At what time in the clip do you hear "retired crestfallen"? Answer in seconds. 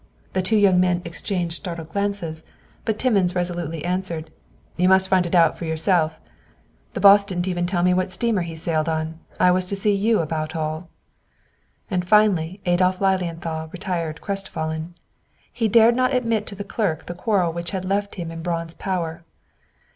13.67-14.95